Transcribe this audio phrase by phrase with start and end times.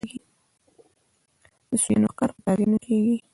[1.69, 3.17] د سویانو ښکار په تازیانو کېږي.